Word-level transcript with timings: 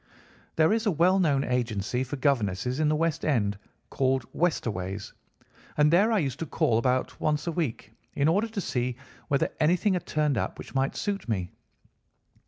"There 0.55 0.73
is 0.73 0.87
a 0.87 0.91
well 0.91 1.19
known 1.19 1.43
agency 1.43 2.03
for 2.03 2.15
governesses 2.15 2.79
in 2.79 2.89
the 2.89 2.95
West 2.95 3.23
End 3.23 3.59
called 3.91 4.25
Westaway's, 4.33 5.13
and 5.77 5.93
there 5.93 6.11
I 6.11 6.17
used 6.17 6.39
to 6.39 6.47
call 6.47 6.79
about 6.79 7.21
once 7.21 7.45
a 7.45 7.51
week 7.51 7.93
in 8.15 8.27
order 8.27 8.47
to 8.47 8.61
see 8.61 8.95
whether 9.27 9.49
anything 9.59 9.93
had 9.93 10.07
turned 10.07 10.39
up 10.39 10.57
which 10.57 10.73
might 10.73 10.95
suit 10.95 11.29
me. 11.29 11.51